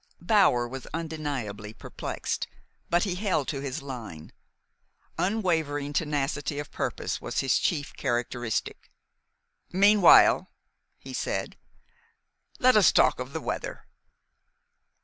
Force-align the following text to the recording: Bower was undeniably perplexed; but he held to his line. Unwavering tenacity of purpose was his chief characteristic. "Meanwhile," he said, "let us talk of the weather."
Bower 0.23 0.67
was 0.67 0.87
undeniably 0.95 1.73
perplexed; 1.75 2.47
but 2.89 3.03
he 3.03 3.13
held 3.13 3.47
to 3.49 3.61
his 3.61 3.83
line. 3.83 4.33
Unwavering 5.19 5.93
tenacity 5.93 6.57
of 6.57 6.71
purpose 6.71 7.21
was 7.21 7.41
his 7.41 7.59
chief 7.59 7.95
characteristic. 7.95 8.89
"Meanwhile," 9.71 10.49
he 10.97 11.13
said, 11.13 11.55
"let 12.57 12.75
us 12.75 12.91
talk 12.91 13.19
of 13.19 13.31
the 13.31 13.41
weather." 13.41 13.85